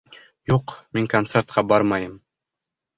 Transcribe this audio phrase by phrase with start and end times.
[0.51, 2.21] Юҡ, мин концертҡа бармайым.